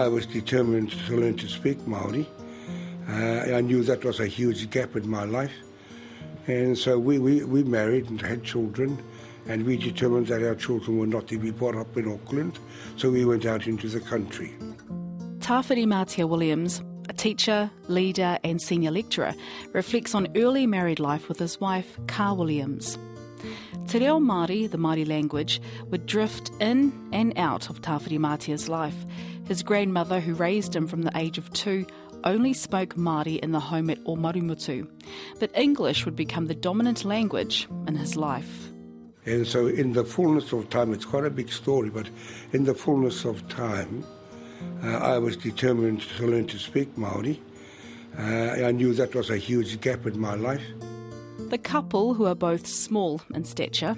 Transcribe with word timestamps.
I 0.00 0.08
was 0.08 0.24
determined 0.24 0.92
to 0.92 1.16
learn 1.16 1.36
to 1.36 1.46
speak 1.46 1.86
Maori. 1.86 2.26
Uh, 3.06 3.54
I 3.54 3.60
knew 3.60 3.82
that 3.82 4.02
was 4.02 4.18
a 4.18 4.26
huge 4.26 4.70
gap 4.70 4.96
in 4.96 5.06
my 5.06 5.24
life. 5.24 5.52
And 6.46 6.78
so 6.78 6.98
we, 6.98 7.18
we, 7.18 7.44
we 7.44 7.62
married 7.64 8.08
and 8.08 8.18
had 8.18 8.42
children, 8.42 9.02
and 9.46 9.66
we 9.66 9.76
determined 9.76 10.28
that 10.28 10.42
our 10.42 10.54
children 10.54 10.98
were 10.98 11.06
not 11.06 11.28
to 11.28 11.38
be 11.38 11.50
brought 11.50 11.76
up 11.76 11.94
in 11.98 12.10
Auckland, 12.10 12.58
so 12.96 13.10
we 13.10 13.26
went 13.26 13.44
out 13.44 13.66
into 13.66 13.88
the 13.88 14.00
country. 14.00 14.54
Tawhirimatea 15.40 16.26
Williams, 16.26 16.82
a 17.10 17.12
teacher, 17.12 17.70
leader, 17.88 18.38
and 18.42 18.62
senior 18.62 18.92
lecturer, 18.92 19.34
reflects 19.74 20.14
on 20.14 20.28
early 20.34 20.66
married 20.66 20.98
life 20.98 21.28
with 21.28 21.38
his 21.38 21.60
wife, 21.60 21.98
Ka 22.06 22.32
Williams. 22.32 22.96
Te 23.86 23.98
reo 23.98 24.18
Māori, 24.18 24.70
the 24.70 24.78
Māori 24.78 25.06
language, 25.06 25.60
would 25.86 26.06
drift 26.06 26.50
in 26.60 26.92
and 27.12 27.36
out 27.36 27.68
of 27.68 27.82
Tawhirimatea's 27.82 28.68
life. 28.68 29.04
His 29.50 29.64
grandmother, 29.64 30.20
who 30.20 30.34
raised 30.34 30.76
him 30.76 30.86
from 30.86 31.02
the 31.02 31.10
age 31.16 31.36
of 31.36 31.52
two, 31.52 31.84
only 32.22 32.52
spoke 32.52 32.94
Māori 32.94 33.40
in 33.40 33.50
the 33.50 33.58
home 33.58 33.90
at 33.90 33.98
Omarumutu, 34.04 34.86
but 35.40 35.50
English 35.58 36.04
would 36.04 36.14
become 36.14 36.46
the 36.46 36.54
dominant 36.54 37.04
language 37.04 37.66
in 37.88 37.96
his 37.96 38.14
life. 38.14 38.70
And 39.26 39.44
so, 39.44 39.66
in 39.66 39.92
the 39.92 40.04
fullness 40.04 40.52
of 40.52 40.70
time, 40.70 40.94
it's 40.94 41.04
quite 41.04 41.24
a 41.24 41.30
big 41.30 41.50
story, 41.50 41.90
but 41.90 42.08
in 42.52 42.62
the 42.62 42.74
fullness 42.74 43.24
of 43.24 43.48
time, 43.48 44.04
uh, 44.84 44.98
I 44.98 45.18
was 45.18 45.36
determined 45.36 46.02
to 46.02 46.28
learn 46.28 46.46
to 46.46 46.56
speak 46.56 46.96
Maori. 46.96 47.42
Uh, 48.16 48.22
I 48.22 48.70
knew 48.70 48.94
that 48.94 49.16
was 49.16 49.30
a 49.30 49.36
huge 49.36 49.80
gap 49.80 50.06
in 50.06 50.16
my 50.20 50.36
life. 50.36 50.62
The 51.38 51.58
couple, 51.58 52.14
who 52.14 52.26
are 52.26 52.36
both 52.36 52.68
small 52.68 53.20
in 53.34 53.42
stature, 53.42 53.96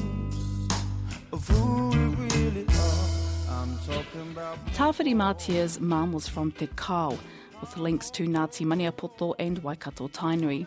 of 1.33 1.49
who 1.49 1.89
we 1.89 2.27
really 2.27 2.67
are. 2.69 3.09
I'm 3.49 3.79
talking 3.79 4.33
about. 4.33 4.59
Tawhirimatea's 4.75 5.81
mum 5.81 6.13
was 6.13 6.29
from 6.29 6.53
Te 6.53 6.69
Kao, 6.77 7.19
with 7.61 7.77
links 7.79 8.11
to 8.11 8.27
Ngāti 8.27 8.67
Maniapoto 8.67 9.35
and 9.39 9.59
Waikato 9.61 10.09
Tainui. 10.09 10.67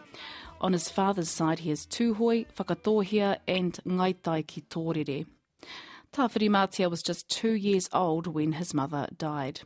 On 0.62 0.74
his 0.74 0.90
father's 0.90 1.30
side, 1.30 1.60
he 1.60 1.70
has 1.70 1.86
Tūhoe, 1.86 2.48
Whakatōhea, 2.56 3.38
and 3.48 3.80
Ngaitai 3.86 4.48
ki 4.48 4.64
Tōrere. 4.70 5.28
Matia 6.50 6.90
was 6.90 7.04
just 7.04 7.30
two 7.30 7.54
years 7.54 7.88
old 7.94 8.26
when 8.26 8.54
his 8.54 8.74
mother 8.74 9.08
died. 9.16 9.62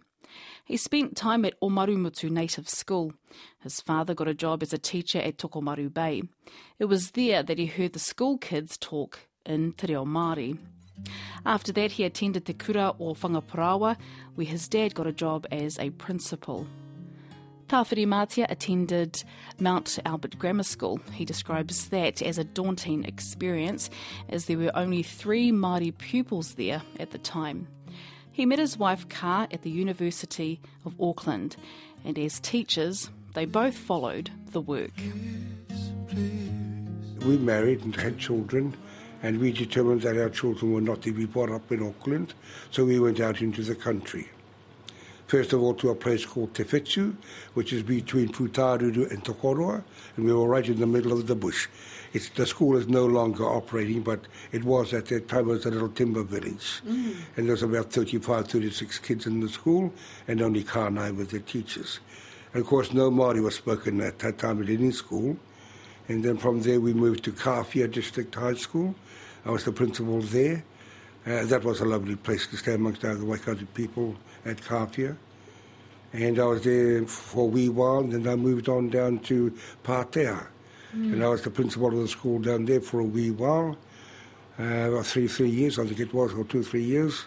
He 0.65 0.77
spent 0.77 1.15
time 1.15 1.45
at 1.45 1.59
Omarumutu 1.61 2.29
Native 2.29 2.67
School. 2.67 3.13
His 3.59 3.81
father 3.81 4.13
got 4.13 4.27
a 4.27 4.33
job 4.33 4.63
as 4.63 4.73
a 4.73 4.77
teacher 4.77 5.19
at 5.19 5.37
Tokomaru 5.37 5.93
Bay. 5.93 6.23
It 6.79 6.85
was 6.85 7.11
there 7.11 7.43
that 7.43 7.57
he 7.57 7.65
heard 7.65 7.93
the 7.93 7.99
school 7.99 8.37
kids 8.37 8.77
talk 8.77 9.27
in 9.45 9.73
Te 9.73 9.87
Reo 9.87 10.05
Māori. 10.05 10.57
After 11.45 11.71
that, 11.73 11.93
he 11.93 12.03
attended 12.03 12.45
Te 12.45 12.53
Kura 12.53 12.93
o 12.99 13.13
Whangaparawa, 13.13 13.97
where 14.35 14.47
his 14.47 14.67
dad 14.67 14.95
got 14.95 15.07
a 15.07 15.11
job 15.11 15.45
as 15.51 15.77
a 15.79 15.91
principal. 15.91 16.67
Tawhirimatea 17.67 18.49
attended 18.49 19.23
Mount 19.59 19.99
Albert 20.05 20.39
Grammar 20.39 20.63
School. 20.63 21.01
He 21.11 21.25
describes 21.25 21.89
that 21.89 22.21
as 22.21 22.37
a 22.37 22.45
daunting 22.45 23.03
experience, 23.03 23.89
as 24.29 24.45
there 24.45 24.57
were 24.57 24.71
only 24.75 25.03
three 25.03 25.51
Māori 25.51 25.95
pupils 25.97 26.53
there 26.53 26.81
at 26.99 27.11
the 27.11 27.17
time. 27.17 27.67
He 28.37 28.45
met 28.45 28.59
his 28.59 28.77
wife 28.77 29.09
Ka 29.09 29.47
at 29.49 29.63
the 29.63 29.71
University 29.71 30.61
of 30.85 30.93
Auckland, 31.01 31.55
and 32.05 32.19
as 32.19 32.39
teachers, 32.39 33.09
they 33.33 33.45
both 33.45 33.75
followed 33.75 34.29
the 34.51 34.61
work. 34.61 34.91
We 37.25 37.39
married 37.39 37.83
and 37.83 37.95
had 37.95 38.19
children, 38.19 38.77
and 39.23 39.39
we 39.39 39.51
determined 39.51 40.03
that 40.03 40.17
our 40.17 40.29
children 40.29 40.71
were 40.71 40.81
not 40.81 41.01
to 41.01 41.11
be 41.11 41.25
brought 41.25 41.49
up 41.49 41.71
in 41.71 41.81
Auckland, 41.81 42.35
so 42.69 42.85
we 42.85 42.99
went 42.99 43.19
out 43.19 43.41
into 43.41 43.63
the 43.63 43.73
country. 43.73 44.29
First 45.27 45.51
of 45.51 45.61
all, 45.61 45.73
to 45.73 45.89
a 45.89 45.95
place 45.95 46.25
called 46.25 46.53
Te 46.53 46.63
Whetū, 46.63 47.13
which 47.53 47.73
is 47.73 47.83
between 47.83 48.29
Putaruru 48.29 49.11
and 49.11 49.23
Tokoroa, 49.25 49.83
and 50.15 50.25
we 50.25 50.33
were 50.33 50.47
right 50.47 50.65
in 50.65 50.79
the 50.79 50.87
middle 50.87 51.11
of 51.11 51.27
the 51.27 51.35
bush. 51.35 51.67
It's, 52.13 52.29
the 52.29 52.45
school 52.45 52.77
is 52.77 52.87
no 52.87 53.05
longer 53.05 53.43
operating, 53.43 54.03
but 54.03 54.21
it 54.53 54.63
was 54.63 54.93
at 54.93 55.07
that 55.07 55.27
time, 55.27 55.49
it 55.49 55.53
was 55.53 55.65
a 55.65 55.71
little 55.71 55.89
timber 55.89 56.23
village. 56.23 56.81
Mm. 56.87 57.15
And 57.35 57.45
there 57.45 57.51
was 57.51 57.63
about 57.63 57.91
35, 57.91 58.47
36 58.47 58.99
kids 58.99 59.27
in 59.27 59.41
the 59.41 59.49
school, 59.49 59.93
and 60.29 60.41
only 60.41 60.63
Ka 60.63 60.87
and 60.87 60.97
I 60.97 61.11
were 61.11 61.25
the 61.25 61.41
teachers. 61.41 61.99
And 62.53 62.61
of 62.61 62.67
course, 62.67 62.93
no 62.93 63.11
Māori 63.11 63.43
was 63.43 63.55
spoken 63.55 63.99
at 63.99 64.19
that 64.19 64.37
time 64.37 64.63
at 64.63 64.69
any 64.69 64.91
school. 64.91 65.35
And 66.07 66.23
then 66.23 66.37
from 66.37 66.61
there, 66.61 66.79
we 66.79 66.93
moved 66.93 67.25
to 67.25 67.33
Kawhia 67.33 67.91
District 67.91 68.33
High 68.33 68.53
School. 68.53 68.95
I 69.45 69.51
was 69.51 69.65
the 69.65 69.73
principal 69.73 70.21
there. 70.21 70.63
Uh, 71.25 71.43
that 71.43 71.65
was 71.65 71.81
a 71.81 71.85
lovely 71.85 72.15
place 72.15 72.47
to 72.47 72.55
stay 72.55 72.75
amongst 72.75 73.03
other 73.03 73.25
Waikato 73.25 73.65
people 73.73 74.15
at 74.47 74.57
Kawhia. 74.57 75.15
And 76.13 76.39
I 76.39 76.45
was 76.45 76.63
there 76.63 77.05
for 77.05 77.43
a 77.43 77.45
wee 77.45 77.69
while, 77.69 77.99
and 77.99 78.11
then 78.11 78.27
I 78.27 78.35
moved 78.35 78.69
on 78.69 78.89
down 78.89 79.19
to 79.19 79.53
Pātea. 79.83 80.47
Mm. 80.95 81.13
And 81.13 81.23
I 81.23 81.27
was 81.27 81.41
the 81.41 81.49
principal 81.49 81.87
of 81.87 81.95
the 81.95 82.07
school 82.07 82.39
down 82.39 82.65
there 82.65 82.81
for 82.81 83.01
a 83.01 83.03
wee 83.03 83.31
while, 83.31 83.77
uh, 84.59 84.63
about 84.63 85.05
three, 85.05 85.27
three 85.27 85.49
years, 85.49 85.77
I 85.77 85.85
think 85.85 85.99
it 85.99 86.13
was, 86.13 86.33
or 86.33 86.45
two, 86.45 86.63
three 86.63 86.83
years. 86.83 87.25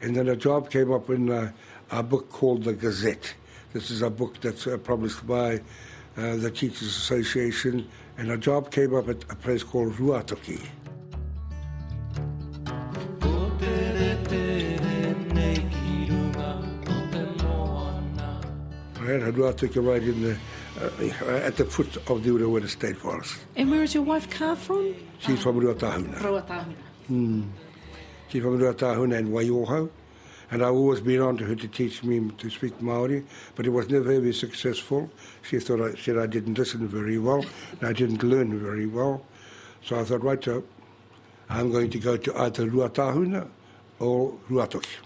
And 0.00 0.14
then 0.14 0.28
a 0.28 0.36
job 0.36 0.70
came 0.70 0.92
up 0.92 1.08
in 1.10 1.30
uh, 1.30 1.52
a 1.90 2.02
book 2.02 2.28
called 2.30 2.64
The 2.64 2.74
Gazette. 2.74 3.34
This 3.72 3.90
is 3.90 4.02
a 4.02 4.10
book 4.10 4.40
that's 4.40 4.66
uh, 4.66 4.78
published 4.78 5.26
by 5.26 5.60
uh, 6.16 6.36
the 6.36 6.50
Teachers 6.50 6.88
Association, 6.88 7.86
and 8.16 8.30
a 8.32 8.36
job 8.36 8.72
came 8.72 8.94
up 8.94 9.08
at 9.08 9.22
a 9.30 9.36
place 9.36 9.62
called 9.62 9.92
Ruatoki. 9.94 10.60
I 19.22 19.26
had 19.26 19.34
Ruatoki 19.34 19.84
right 19.84 20.02
in 20.02 20.22
the 20.22 20.38
uh, 20.80 21.36
at 21.36 21.56
the 21.56 21.64
foot 21.64 21.96
of 22.08 22.22
the 22.22 22.30
Urewera 22.30 22.68
State 22.68 22.96
Forest. 22.96 23.38
And 23.56 23.70
where 23.70 23.82
is 23.82 23.94
your 23.94 24.04
wife 24.04 24.28
Ka 24.30 24.54
from? 24.54 24.94
She's 25.18 25.42
from 25.42 25.60
Ruatahuna. 25.60 26.18
Ruatahuna. 26.18 27.44
She's 28.28 28.42
from 28.42 28.58
Ruatahuna 28.58 29.16
and 29.18 29.28
Waiohau. 29.28 29.90
And 30.50 30.62
I've 30.62 30.72
always 30.72 31.00
been 31.00 31.20
on 31.20 31.36
to 31.38 31.44
her 31.44 31.54
to 31.54 31.68
teach 31.68 32.02
me 32.02 32.30
to 32.38 32.48
speak 32.48 32.80
Maori, 32.80 33.22
but 33.54 33.66
it 33.66 33.70
was 33.70 33.90
never 33.90 34.04
very 34.04 34.32
successful. 34.32 35.10
She 35.42 35.58
thought 35.58 35.80
I 35.82 35.94
said 35.94 36.16
I 36.16 36.26
didn't 36.26 36.56
listen 36.56 36.88
very 36.88 37.18
well, 37.18 37.44
and 37.72 37.88
I 37.88 37.92
didn't 37.92 38.22
learn 38.22 38.58
very 38.58 38.86
well. 38.86 39.26
So 39.84 40.00
I 40.00 40.04
thought, 40.04 40.22
right, 40.22 40.42
so 40.42 40.64
I'm 41.50 41.70
going 41.70 41.90
to 41.90 41.98
go 41.98 42.16
to 42.16 42.38
either 42.38 42.66
Ruatahuna 42.66 43.46
or 43.98 44.34
Ruatoki. 44.48 44.96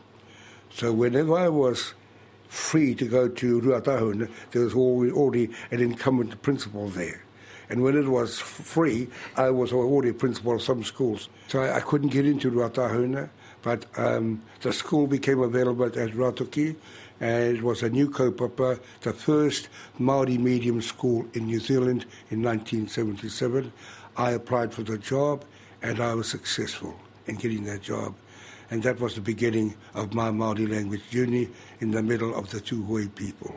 So 0.71 0.93
whenever 0.93 1.37
I 1.37 1.49
was 1.49 1.95
free 2.53 2.95
to 2.95 3.07
go 3.07 3.29
to 3.29 3.61
Ruatahuna, 3.63 4.29
there 4.51 4.63
was 4.63 4.75
already, 4.75 5.51
an 5.71 5.81
incumbent 5.81 6.41
principal 6.43 6.89
there. 6.89 7.23
And 7.71 7.83
when 7.83 7.97
it 7.97 8.07
was 8.07 8.39
free, 8.39 9.09
I 9.37 9.49
was 9.49 9.73
already 9.73 10.13
principal 10.13 10.57
of 10.57 10.63
some 10.63 10.85
schools. 10.85 11.31
So 11.49 11.63
I, 11.63 11.77
I 11.77 11.81
couldn't 11.81 12.11
get 12.11 12.27
into 12.27 12.51
Ruatahuna, 12.51 13.31
but 13.63 13.87
um, 13.97 14.43
the 14.61 14.71
school 14.71 15.07
became 15.07 15.41
available 15.41 15.87
at 15.87 15.95
Ruatoki, 15.95 16.77
and 17.21 17.57
it 17.57 17.63
was 17.63 17.83
a 17.83 17.89
new 17.89 18.11
kaupapa, 18.11 18.79
the 19.01 19.15
first 19.15 19.71
Maori 19.99 20.37
medium 20.37 20.83
school 20.83 21.27
in 21.33 21.47
New 21.47 21.61
Zealand 21.61 22.05
in 22.31 22.43
1977. 22.43 23.73
I 24.19 24.33
applied 24.33 24.75
for 24.75 24.83
the 24.83 24.99
job, 24.99 25.47
and 25.81 26.01
I 26.01 26.13
was 26.15 26.29
successful 26.29 26.95
in 27.27 27.37
getting 27.37 27.65
that 27.65 27.81
job. 27.81 28.15
And 28.73 28.83
that 28.85 28.99
was 29.01 29.17
the 29.17 29.21
beginning 29.21 29.75
of 29.95 30.15
my 30.15 30.31
Maori 30.31 30.67
language 30.67 31.03
journey 31.11 31.51
in 31.81 31.91
the 31.91 32.03
middle 32.03 32.35
of 32.35 32.49
the 32.49 32.59
Tuhoe 32.59 33.15
people. 33.15 33.55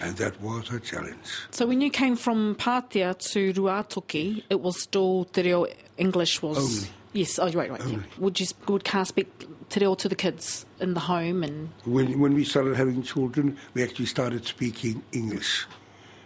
And 0.00 0.16
that 0.16 0.40
was 0.40 0.68
a 0.72 0.80
challenge. 0.80 1.46
So 1.52 1.64
when 1.64 1.80
you 1.80 1.90
came 1.90 2.16
from 2.16 2.56
Pātea 2.56 3.16
to 3.30 3.52
Ruatoki, 3.52 4.42
it 4.50 4.60
was 4.60 4.82
still 4.82 5.26
Te 5.26 5.42
Reo 5.42 5.66
English 5.96 6.42
was... 6.42 6.58
Only. 6.58 6.88
Yes, 7.12 7.38
oh, 7.38 7.52
right, 7.52 7.70
right. 7.70 7.86
Yeah. 7.86 7.98
Would 8.18 8.40
you 8.40 8.46
would 8.66 8.82
Ka 8.82 9.04
speak 9.04 9.28
Te 9.68 9.78
Reo 9.78 9.94
to 9.94 10.08
the 10.08 10.16
kids 10.16 10.66
in 10.80 10.94
the 10.94 11.00
home 11.00 11.44
and... 11.44 11.70
When, 11.84 12.18
when 12.18 12.34
we 12.34 12.42
started 12.42 12.74
having 12.74 13.04
children, 13.04 13.56
we 13.74 13.84
actually 13.84 14.06
started 14.06 14.44
speaking 14.44 15.04
English. 15.12 15.68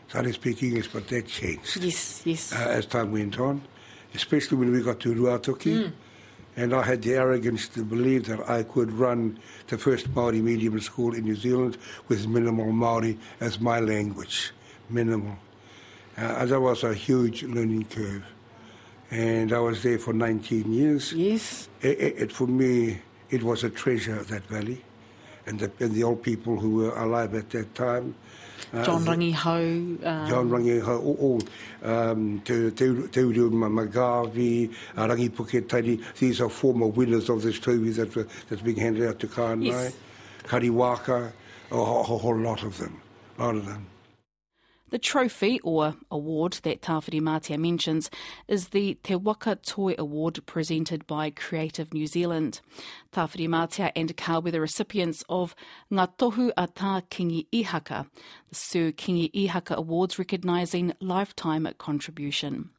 Started 0.09 0.33
speaking 0.33 0.69
English, 0.69 0.89
but 0.89 1.07
that 1.09 1.27
changed 1.27 1.77
Yes, 1.85 2.23
yes. 2.25 2.51
uh, 2.55 2.67
as 2.71 2.87
time 2.87 3.13
went 3.13 3.39
on, 3.39 3.61
especially 4.15 4.57
when 4.57 4.73
we 4.73 4.81
got 4.81 5.01
to 5.01 5.15
Ruatoki. 5.15 5.93
And 6.57 6.75
I 6.75 6.83
had 6.83 7.03
the 7.03 7.15
arrogance 7.15 7.69
to 7.69 7.85
believe 7.85 8.27
that 8.27 8.49
I 8.49 8.63
could 8.63 8.91
run 8.91 9.39
the 9.67 9.77
first 9.77 10.09
Maori 10.15 10.41
medium 10.41 10.81
school 10.81 11.15
in 11.15 11.25
New 11.25 11.37
Zealand 11.37 11.77
with 12.09 12.27
minimal 12.27 12.73
Maori 12.73 13.19
as 13.41 13.61
my 13.61 13.79
language. 13.79 14.53
Minimal. 14.89 15.37
Uh, 16.17 16.47
that 16.47 16.61
was 16.61 16.83
a 16.83 16.95
huge 16.95 17.43
learning 17.43 17.85
curve. 17.85 18.25
And 19.11 19.53
I 19.53 19.59
was 19.59 19.83
there 19.83 19.99
for 19.99 20.15
19 20.15 20.73
years. 20.73 21.13
yes. 21.13 21.69
It, 21.83 22.01
it, 22.01 22.15
it, 22.19 22.33
for 22.33 22.47
me, 22.47 23.01
it 23.31 23.43
was 23.43 23.63
a 23.63 23.71
treasure, 23.71 24.23
that 24.23 24.45
valley. 24.45 24.83
And 25.47 25.61
the, 25.61 25.71
and 25.79 25.93
the 25.95 26.03
old 26.03 26.23
people 26.23 26.59
who 26.59 26.71
were 26.77 26.97
alive 26.99 27.35
at 27.35 27.51
that 27.51 27.75
time. 27.75 28.15
Uh, 28.73 28.85
John 28.85 29.05
Rangi 29.05 29.33
Ho. 29.33 29.55
Um, 29.57 30.29
John 30.29 30.51
Rangi, 30.51 30.83
ha- 30.83 30.97
all, 30.97 31.41
all 31.85 31.91
um, 31.91 32.41
Te, 32.45 32.71
te, 32.71 33.07
te 33.09 33.23
Ma- 33.23 33.69
Magavi, 33.69 34.73
uh, 34.97 35.07
Rangi 35.07 35.31
Puketari, 35.31 36.03
these 36.19 36.41
are 36.41 36.49
former 36.49 36.87
winners 36.87 37.29
of 37.29 37.43
this 37.43 37.59
trophy 37.59 37.91
that, 37.91 38.15
were- 38.17 38.27
that's 38.49 38.63
being 38.63 38.77
handed 38.77 39.09
out 39.09 39.19
to 39.21 39.27
Kānai. 39.27 39.67
Yes. 39.67 39.97
Kariwaka, 40.45 41.33
a, 41.71 41.75
whole- 41.75 42.01
a 42.01 42.19
whole 42.19 42.37
lot 42.39 42.63
of 42.63 42.77
them, 42.79 43.01
a 43.39 43.45
lot 43.47 43.57
of 43.57 43.67
them. 43.67 43.87
The 44.91 44.99
trophy, 45.01 45.59
or 45.65 45.97
award, 46.13 46.61
that 46.63 46.81
Tawhirimatea 46.81 47.59
mentions 47.59 48.09
is 48.47 48.69
the 48.69 48.95
Te 49.03 49.17
Waka 49.17 49.57
Toi 49.57 49.97
Award 49.99 50.47
presented 50.47 51.05
by 51.09 51.31
Creative 51.31 51.93
New 51.93 52.07
Zealand. 52.07 52.61
Tawhirimatea 53.13 53.91
and 53.97 54.17
ka 54.17 54.39
were 54.39 54.53
the 54.53 54.61
recipients 54.61 55.25
of 55.29 55.57
Ngā 55.91 56.17
Tohu 56.19 56.53
a 56.57 56.69
Tā 56.69 57.03
Kingi 57.11 57.49
Ihaka, 57.53 58.07
the 58.49 58.55
Sir 58.55 58.93
Kingi 58.93 59.33
Ihaka 59.33 59.75
Awards 59.75 60.21
recognising 60.21 60.93
lifetime 61.01 61.69
contribution. 61.79 62.71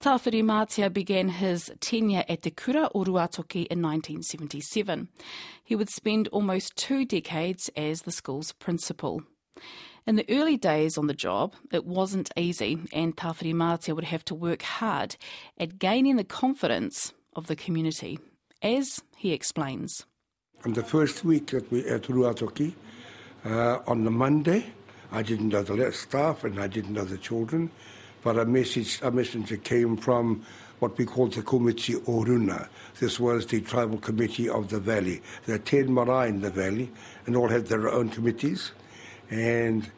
Tawhirimatea 0.00 0.92
began 0.92 1.30
his 1.30 1.68
tenure 1.80 2.24
at 2.28 2.42
Te 2.42 2.50
Kura 2.52 2.88
o 2.94 3.04
Ruatoki 3.04 3.66
in 3.66 3.82
1977. 3.82 5.08
He 5.64 5.74
would 5.74 5.90
spend 5.90 6.28
almost 6.28 6.76
two 6.76 7.04
decades 7.04 7.68
as 7.76 8.02
the 8.02 8.12
school's 8.12 8.52
principal. 8.52 9.24
In 10.06 10.16
the 10.16 10.24
early 10.30 10.56
days 10.56 10.96
on 10.96 11.06
the 11.06 11.14
job, 11.14 11.54
it 11.72 11.84
wasn't 11.84 12.30
easy, 12.36 12.78
and 12.92 13.16
Tawhirimatea 13.16 13.94
would 13.94 14.04
have 14.04 14.24
to 14.26 14.34
work 14.34 14.62
hard 14.62 15.16
at 15.58 15.78
gaining 15.78 16.16
the 16.16 16.24
confidence 16.24 17.12
of 17.36 17.46
the 17.46 17.56
community, 17.56 18.18
as 18.62 19.02
he 19.16 19.32
explains. 19.32 20.06
On 20.64 20.72
the 20.72 20.82
first 20.82 21.24
week 21.24 21.48
that 21.48 21.70
we 21.70 21.86
at 21.86 22.02
Ruatoki, 22.02 22.74
uh, 23.44 23.78
on 23.86 24.04
the 24.04 24.10
Monday, 24.10 24.66
I 25.12 25.22
didn't 25.22 25.48
know 25.48 25.62
the 25.62 25.92
staff 25.92 26.44
and 26.44 26.60
I 26.60 26.66
didn't 26.66 26.92
know 26.92 27.04
the 27.04 27.18
children, 27.18 27.70
but 28.22 28.38
a 28.38 28.44
message, 28.44 29.00
a 29.02 29.10
messenger 29.10 29.56
came 29.56 29.96
from 29.96 30.44
what 30.78 30.96
we 30.96 31.04
call 31.04 31.28
the 31.28 31.42
Komiti 31.42 31.96
Oruna. 32.06 32.68
This 32.98 33.20
was 33.20 33.46
the 33.46 33.60
tribal 33.60 33.98
committee 33.98 34.48
of 34.48 34.68
the 34.68 34.80
valley. 34.80 35.22
There 35.46 35.56
are 35.56 35.58
10 35.58 35.92
marae 35.92 36.28
in 36.28 36.40
the 36.40 36.50
valley, 36.50 36.90
and 37.26 37.36
all 37.36 37.48
had 37.48 37.66
their 37.66 37.90
own 37.90 38.08
committees. 38.08 38.72
And 39.30 39.90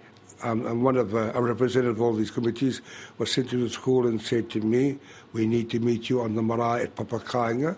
um, 0.42 0.66
and 0.66 0.82
one 0.82 0.96
of 0.96 1.14
uh, 1.14 1.32
a 1.34 1.40
representative 1.40 1.96
of 1.96 2.02
all 2.02 2.12
these 2.12 2.30
committees 2.30 2.80
was 3.18 3.30
sent 3.30 3.50
to 3.50 3.62
the 3.62 3.70
school 3.70 4.06
and 4.06 4.20
said 4.20 4.50
to 4.50 4.60
me, 4.60 4.98
"We 5.32 5.46
need 5.46 5.70
to 5.70 5.80
meet 5.80 6.10
you 6.10 6.20
on 6.20 6.34
the 6.34 6.42
marae 6.42 6.82
at 6.82 6.96
Papakainga 6.96 7.76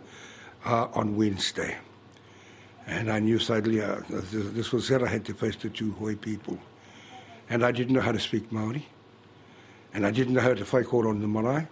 uh, 0.65 0.89
on 0.95 1.17
Wednesday." 1.17 1.77
And 2.87 3.11
I 3.11 3.19
knew 3.19 3.39
suddenly 3.39 3.81
uh, 3.81 4.01
this, 4.11 4.73
was 4.73 4.91
it. 4.91 5.03
I 5.03 5.07
had 5.07 5.25
to 5.27 5.35
face 5.35 5.57
the 5.57 5.71
Tūhoe 5.71 6.21
people. 6.21 6.59
And 7.49 7.65
I 7.65 7.73
didn't 7.73 7.95
know 7.95 8.01
how 8.01 8.13
to 8.13 8.21
speak 8.21 8.51
Maori. 8.53 8.87
And 9.95 10.07
I 10.07 10.11
didn't 10.11 10.35
know 10.35 10.41
how 10.41 10.55
to 10.55 10.65
whaikoro 10.65 11.09
on 11.09 11.21
the 11.21 11.29
marae. 11.29 11.67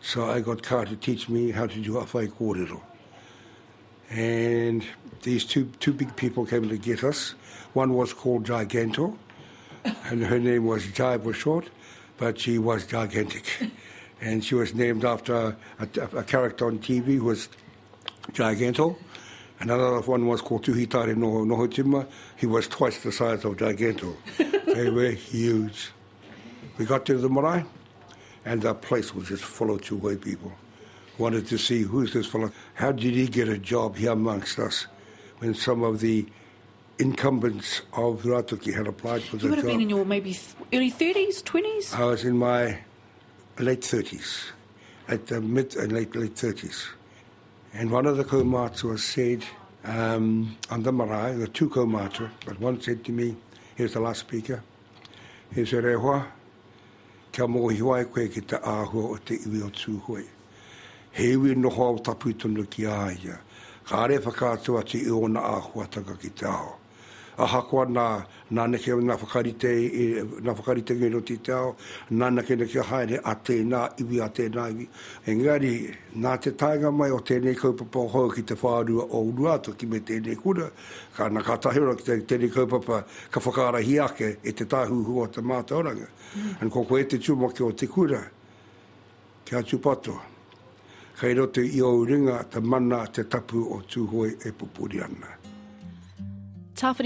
So 0.00 0.30
I 0.30 0.40
got 0.40 0.62
Ka 0.62 0.84
to 0.84 0.96
teach 0.96 1.28
me 1.28 1.50
how 1.50 1.66
to 1.66 1.80
do 1.80 1.98
a 1.98 2.04
whaikorero. 2.04 2.80
And 4.10 4.84
these 5.22 5.44
two, 5.44 5.66
two 5.78 5.92
big 5.92 6.14
people 6.16 6.44
came 6.44 6.68
to 6.68 6.76
get 6.76 7.04
us. 7.04 7.34
One 7.72 7.94
was 7.94 8.12
called 8.12 8.44
Giganto, 8.44 9.16
and 9.84 10.24
her 10.24 10.38
name 10.38 10.66
was 10.66 10.86
Jai 10.88 11.16
was 11.16 11.36
short, 11.36 11.70
but 12.18 12.38
she 12.38 12.58
was 12.58 12.86
gigantic. 12.86 13.44
And 14.22 14.44
she 14.44 14.54
was 14.54 14.74
named 14.74 15.06
after 15.06 15.34
a, 15.34 15.56
a, 15.78 16.18
a 16.18 16.22
character 16.22 16.66
on 16.66 16.78
TV 16.78 17.16
who 17.16 17.24
was 17.24 17.48
Giganto. 18.32 18.98
And 19.60 19.70
another 19.70 20.00
one 20.00 20.26
was 20.26 20.42
called 20.42 20.64
Tuhitare 20.64 21.16
no, 21.16 21.46
Nohotima. 21.46 22.06
He 22.36 22.44
was 22.44 22.68
twice 22.68 23.02
the 23.02 23.12
size 23.12 23.46
of 23.46 23.56
Giganto. 23.56 24.14
they 24.74 24.90
were 24.90 25.10
huge. 25.12 25.92
We 26.76 26.84
got 26.84 27.06
to 27.06 27.16
the 27.16 27.30
marae, 27.30 27.64
and 28.44 28.60
the 28.60 28.74
place 28.74 29.14
was 29.14 29.28
just 29.28 29.42
full 29.42 29.74
of 29.74 29.80
Tūhoe 29.80 30.20
people. 30.20 30.52
Wanted 31.20 31.48
to 31.48 31.58
see 31.58 31.82
who's 31.82 32.14
this 32.14 32.24
fellow. 32.24 32.50
How 32.72 32.92
did 32.92 33.12
he 33.12 33.28
get 33.28 33.46
a 33.46 33.58
job 33.58 33.94
here 33.96 34.12
amongst 34.12 34.58
us 34.58 34.86
when 35.40 35.52
some 35.52 35.82
of 35.82 36.00
the 36.00 36.24
incumbents 36.98 37.82
of 37.92 38.22
Ruatoki 38.22 38.72
had 38.72 38.86
applied 38.86 39.22
for 39.24 39.36
the 39.36 39.42
job? 39.42 39.44
You 39.44 39.50
would 39.50 39.58
have 39.58 39.66
job? 39.66 39.72
been 39.72 39.82
in 39.82 39.90
your 39.90 40.06
maybe 40.06 40.38
early 40.72 40.90
30s, 40.90 41.42
20s? 41.42 41.94
I 41.94 42.06
was 42.06 42.24
in 42.24 42.38
my 42.38 42.78
late 43.58 43.82
30s, 43.82 44.46
at 45.08 45.26
the 45.26 45.42
mid 45.42 45.76
and 45.76 45.92
late, 45.92 46.16
late 46.16 46.36
30s. 46.36 46.86
And 47.74 47.90
one 47.90 48.06
of 48.06 48.16
the 48.16 48.24
kaumātua 48.24 48.98
said, 48.98 49.44
um, 49.84 50.56
on 50.70 50.82
the 50.84 50.90
marae, 50.90 51.36
the 51.36 51.48
two 51.48 51.68
kaumātua, 51.68 52.30
but 52.46 52.58
one 52.60 52.80
said 52.80 53.04
to 53.04 53.12
me, 53.12 53.36
here's 53.74 53.92
the 53.92 54.00
last 54.00 54.20
speaker, 54.20 54.62
he 55.54 55.66
said, 55.66 55.84
e 55.84 55.92
hoa, 55.92 56.28
kia 57.30 57.44
mōhi 57.44 57.82
wai 57.82 58.04
koe 58.04 58.26
ki 58.26 58.40
te 58.40 58.56
āhua 58.56 59.10
o 59.10 59.16
te 59.16 59.36
iwi 59.36 59.62
o 59.62 60.22
iwi 61.18 61.54
noho 61.56 61.84
au 61.84 61.98
tapu 61.98 62.32
tonu 62.34 62.64
ki 62.66 62.82
āia, 62.84 63.38
ka 63.84 64.04
are 64.04 64.18
whakātua 64.18 64.84
te 64.84 64.98
i 64.98 65.10
ona 65.10 65.40
āhua 65.40 65.88
taka 65.90 66.14
ki 66.16 66.30
te 66.30 66.46
ao. 66.46 66.76
A 67.40 67.46
hakoa 67.46 67.86
nā, 67.88 68.22
nā 68.52 68.66
neke 68.68 68.92
nā 69.00 69.16
whakarite, 69.16 69.64
i- 69.64 70.20
nā 70.44 70.52
whakarite 70.52 70.94
ngai 70.94 71.10
no 71.10 71.20
te 71.20 71.36
tau, 71.38 71.74
nā 72.12 72.28
neke 72.34 72.54
neke 72.56 72.82
haere 72.84 73.20
a 73.24 73.34
tēnā 73.34 73.98
iwi 73.98 74.20
a 74.20 74.28
tēnā 74.28 74.68
iwi. 74.70 74.88
Engari, 75.26 75.96
nā 76.16 76.38
te 76.38 76.50
tainga 76.50 76.92
mai 76.92 77.10
o 77.10 77.18
tēnei 77.18 77.56
kaupapa 77.56 78.10
hau 78.12 78.28
ki 78.30 78.42
te 78.42 78.54
whārua 78.54 79.08
o 79.10 79.24
uruato 79.32 79.72
ki 79.72 79.86
me 79.86 80.00
tēnei 80.00 80.36
kura, 80.36 80.70
ka 81.16 81.30
nā 81.30 81.42
ka 81.42 81.56
tahira 81.56 81.96
ki 81.96 82.04
tēnei 82.26 82.52
kaupapa 82.52 83.04
ka 83.30 83.40
whakarahi 83.40 83.98
ake 84.04 84.36
e 84.44 84.52
te 84.52 84.64
tāhuhu 84.66 85.22
o 85.22 85.26
te 85.26 85.40
mātauranga. 85.40 86.08
Mm. 86.36 86.62
An 86.62 86.70
ko 86.70 86.84
koe 86.84 87.04
te 87.04 87.16
tūmaki 87.16 87.64
o 87.66 87.72
te 87.72 87.86
kura, 87.86 88.20
kia 89.46 89.62
tūpato. 89.62 90.20
Kei 91.20 91.34
roto 91.34 91.60
i 91.60 91.82
o 91.84 92.06
ringa 92.08 92.48
te 92.48 92.60
mana 92.60 93.06
te 93.06 93.22
tapu 93.24 93.66
o 93.74 93.82
tūhoe 93.84 94.30
e 94.46 94.52
pupuri 94.52 95.02
ana. 95.04 95.36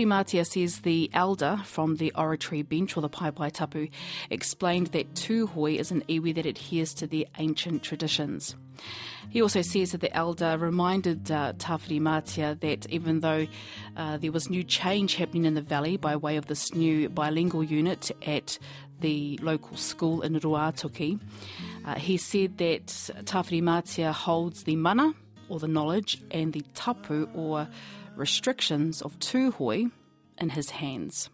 Mātia 0.06 0.46
says 0.46 0.82
the 0.82 1.10
elder 1.12 1.60
from 1.64 1.96
the 1.96 2.12
oratory 2.14 2.62
bench 2.62 2.96
or 2.96 3.00
the 3.00 3.08
paepae 3.08 3.50
tapu 3.50 3.88
explained 4.30 4.86
that 4.88 5.14
tūhoe 5.14 5.76
is 5.76 5.90
an 5.90 6.02
iwi 6.08 6.32
that 6.32 6.46
adheres 6.46 6.94
to 6.94 7.08
the 7.08 7.26
ancient 7.38 7.82
traditions. 7.82 8.54
He 9.30 9.42
also 9.42 9.62
says 9.62 9.90
that 9.90 10.00
the 10.00 10.16
elder 10.16 10.58
reminded 10.58 11.28
uh, 11.32 11.54
Tawhirimatea 11.54 12.60
that 12.60 12.86
even 12.90 13.18
though 13.18 13.48
uh, 13.96 14.16
there 14.18 14.30
was 14.30 14.48
new 14.48 14.62
change 14.62 15.16
happening 15.16 15.44
in 15.44 15.54
the 15.54 15.60
valley 15.60 15.96
by 15.96 16.14
way 16.14 16.36
of 16.36 16.46
this 16.46 16.72
new 16.72 17.08
bilingual 17.08 17.64
unit 17.64 18.12
at 18.24 18.60
the 19.00 19.38
local 19.42 19.76
school 19.76 20.22
in 20.22 20.38
Ruatoki, 20.38 21.18
uh, 21.84 21.94
he 21.96 22.16
said 22.16 22.58
that 22.58 22.86
Tawhirimatea 22.86 24.12
holds 24.12 24.64
the 24.64 24.76
mana, 24.76 25.14
or 25.48 25.58
the 25.58 25.68
knowledge, 25.68 26.22
and 26.30 26.52
the 26.52 26.62
tapu, 26.74 27.28
or 27.34 27.68
restrictions 28.16 29.02
of 29.02 29.18
tūhoe, 29.18 29.90
in 30.38 30.50
his 30.50 30.70
hands. 30.70 31.30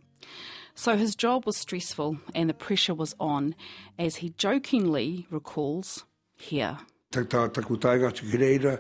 So 0.75 0.97
his 0.97 1.15
job 1.15 1.45
was 1.47 1.57
stressful 1.57 2.19
and 2.35 2.49
the 2.49 2.55
pressure 2.55 2.95
was 2.95 3.15
on, 3.21 3.55
as 3.99 4.17
he 4.17 4.31
jokingly 4.37 5.27
recalls 5.31 6.05
here. 6.37 6.79
Te 7.13 7.21
tā 7.21 7.53
taku 7.53 7.77
tainga 7.77 8.15
ki 8.15 8.27
reira, 8.39 8.79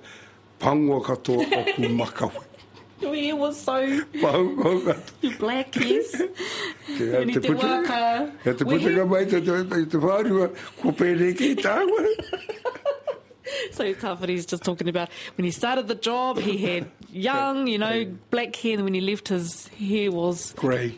pango 0.59 1.01
katoa 1.01 1.45
o 1.53 1.65
ku 1.75 1.83
makawe. 1.83 2.45
Your 3.01 3.15
hair 3.15 3.37
was 3.37 3.61
so 3.61 4.05
Pango 4.21 4.81
katoa. 4.81 5.39
black, 5.39 5.75
yes. 5.77 6.21
Te, 6.99 7.05
waka. 7.55 8.33
e 8.45 8.53
te 8.53 8.65
puta 8.65 9.05
mai 9.07 9.25
te, 9.27 9.41
te, 9.41 9.65
te, 9.65 9.85
te 9.87 9.99
whārua, 9.99 10.51
ko 10.81 10.93
pere 10.93 11.33
ki 11.35 11.55
tāua. 11.57 12.07
So 13.73 13.85
Tawhiri's 13.95 14.47
just 14.47 14.63
talking 14.63 14.89
about 14.89 15.11
when 15.37 15.45
he 15.45 15.51
started 15.51 15.89
the 15.89 15.95
job, 15.95 16.39
he 16.39 16.59
had 16.59 16.91
young, 17.13 17.67
you 17.67 17.79
know, 17.79 18.07
black 18.31 18.55
hair, 18.57 18.75
and 18.75 18.85
when 18.85 18.95
he 18.95 19.01
left, 19.01 19.29
his 19.29 19.69
hair 19.69 20.11
was 20.11 20.53
Grey. 20.57 20.95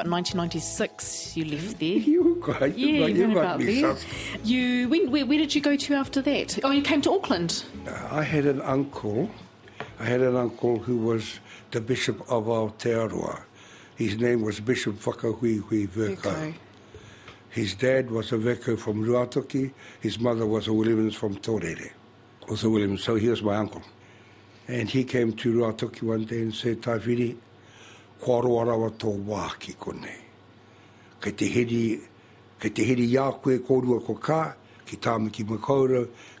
About 0.00 0.12
1996 0.12 1.36
you 1.36 1.44
left 1.44 1.78
mm-hmm. 1.78 1.78
there. 1.78 1.98
You 2.10 2.42
got, 2.42 2.78
Yeah, 2.78 2.86
you, 2.86 2.88
you 2.88 3.00
got, 3.00 3.10
you 3.10 3.34
got 3.34 3.58
me 3.58 3.64
there. 3.66 3.96
something. 3.96 4.40
You 4.44 4.88
when, 4.88 5.10
where, 5.10 5.26
where 5.26 5.36
did 5.36 5.54
you 5.54 5.60
go 5.60 5.76
to 5.76 5.94
after 5.94 6.22
that? 6.22 6.58
Oh, 6.64 6.70
you 6.70 6.80
came 6.80 7.02
to 7.02 7.12
Auckland. 7.12 7.64
Uh, 7.86 8.08
I 8.10 8.22
had 8.22 8.46
an 8.46 8.62
uncle. 8.62 9.30
I 9.98 10.04
had 10.04 10.22
an 10.22 10.36
uncle 10.36 10.78
who 10.78 10.96
was 10.96 11.38
the 11.72 11.82
bishop 11.82 12.18
of 12.30 12.44
Aotearoa. 12.44 13.42
His 13.96 14.16
name 14.16 14.40
was 14.40 14.58
Bishop 14.58 14.98
Whakahuihui. 15.00 16.24
Okay. 16.24 16.54
His 17.50 17.74
dad 17.74 18.10
was 18.10 18.32
a 18.32 18.38
Vercoe 18.38 18.78
from 18.78 19.04
Ruatoki. 19.04 19.70
His 20.00 20.18
mother 20.18 20.46
was 20.46 20.66
a 20.66 20.72
Williams 20.72 21.14
from 21.14 21.36
Torere. 21.36 21.90
Was 22.48 22.64
a 22.64 22.70
Williams, 22.70 23.04
so 23.04 23.16
he 23.16 23.28
was 23.28 23.42
my 23.42 23.56
uncle. 23.56 23.82
And 24.66 24.88
he 24.88 25.04
came 25.04 25.34
to 25.34 25.52
Ruatoki 25.52 26.04
one 26.04 26.24
day 26.24 26.40
and 26.40 26.54
said, 26.54 26.80
Tawhiri, 26.80 27.36
kua 28.20 28.40
roa 28.44 28.64
rawa 28.68 28.90
tō 28.90 29.12
wā 29.26 29.48
ki 29.58 29.74
konei. 29.80 30.20
Kei 31.20 31.32
te 31.32 31.46
heri, 31.48 32.00
kei 32.60 32.70
te 32.70 32.84
heri 32.84 33.06
ia 33.10 33.30
koe 33.42 33.58
kōrua 33.58 34.00
ko 34.06 34.14
kā, 34.20 34.42
ki 34.86 34.96
tāma 34.96 35.30
ki 35.30 35.44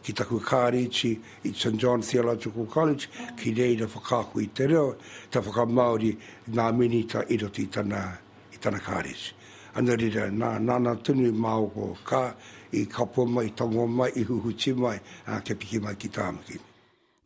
ki 0.02 0.12
taku 0.12 0.40
kārīchi 0.40 1.10
i 1.44 1.52
St. 1.52 1.76
John 1.76 2.02
Theological 2.02 2.66
College, 2.66 3.08
ki 3.36 3.52
reira 3.54 3.86
whakāku 3.86 4.42
i 4.42 4.46
te 4.46 4.66
reo, 4.66 4.96
ta 5.30 5.40
whakamauri 5.40 6.16
nā 6.50 6.70
mini 6.76 7.04
ta 7.04 7.22
iroti 7.28 7.64
i 7.64 7.66
tana, 7.66 8.18
i 8.52 8.56
tana 8.56 8.78
kārīchi. 8.78 9.34
Ana 9.76 9.94
rira, 9.94 10.30
nā 10.30 10.56
nāna 10.58 10.96
tunu 11.02 11.30
māo 11.32 11.68
ko 11.74 11.96
kā, 12.04 12.32
i 12.72 12.86
kapo 12.86 13.26
mai, 13.26 13.46
i 13.46 13.54
tango 13.54 13.86
mai, 13.86 14.10
i 14.16 14.24
huhuti 14.24 14.74
mai, 14.74 14.98
a 15.26 15.40
ke 15.40 15.54
piki 15.54 15.80
mai 15.82 15.94
ki 15.94 16.08
tāmaki. 16.08 16.69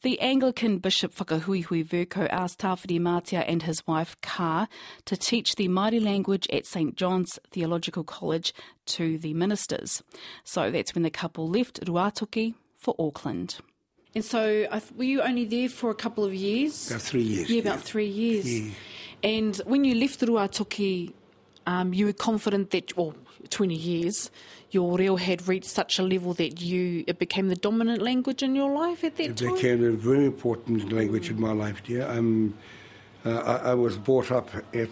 The 0.05 0.21
Anglican 0.21 0.81
Bishop 0.81 1.15
Whakahuihui 1.15 1.83
Vercoe 1.83 2.29
asked 2.31 2.59
Tawhirimatea 2.59 3.43
and 3.49 3.63
his 3.63 3.87
wife 3.87 4.21
Ka 4.21 4.69
to 5.07 5.17
teach 5.17 5.55
the 5.55 5.67
Māori 5.69 5.99
language 5.99 6.47
at 6.53 6.67
St 6.67 6.95
John's 6.95 7.39
Theological 7.51 8.05
College 8.05 8.53
to 8.85 9.17
the 9.17 9.33
ministers. 9.33 10.03
So 10.45 10.71
that's 10.71 10.95
when 10.95 11.05
the 11.05 11.11
couple 11.11 11.49
left 11.49 11.81
Ruatoki 11.87 12.53
for 12.75 12.95
Auckland. 12.99 13.57
And 14.15 14.23
so 14.23 14.67
were 14.95 15.05
you 15.05 15.23
only 15.23 15.47
there 15.47 15.71
for 15.71 15.89
a 15.89 15.95
couple 15.95 16.23
of 16.23 16.35
years? 16.35 16.91
About 16.91 17.01
three 17.01 17.23
years. 17.23 17.49
Yeah, 17.49 17.63
about 17.63 17.81
three 17.81 18.05
years. 18.05 18.61
Yeah. 18.61 18.73
And 19.23 19.57
when 19.65 19.85
you 19.85 19.95
left 19.95 20.21
Ruatoki, 20.21 21.15
um, 21.67 21.95
you 21.95 22.07
were 22.07 22.13
confident 22.13 22.71
that, 22.71 22.97
well, 22.97 23.15
20 23.51 23.75
years, 23.75 24.31
your 24.71 24.97
reo 24.99 25.17
had 25.17 25.47
reached 25.47 25.67
such 25.67 25.99
a 25.99 26.03
level 26.03 26.35
that 26.35 26.61
you 26.61 27.05
it 27.07 27.19
became 27.19 27.49
the 27.49 27.57
dominant 27.57 28.03
language 28.03 28.43
in 28.43 28.55
your 28.55 28.73
life 28.73 29.05
at 29.05 29.17
that 29.17 29.31
It 29.31 29.37
time? 29.37 29.55
became 29.55 29.85
a 29.85 29.93
very 29.93 30.25
important 30.27 30.93
language 30.93 31.31
in 31.31 31.41
my 31.41 31.53
life, 31.53 31.83
dear. 31.85 32.09
Um, 32.09 32.55
uh, 33.25 33.31
I, 33.31 33.71
I 33.71 33.75
was 33.75 33.97
brought 33.97 34.31
up 34.31 34.51
at 34.75 34.91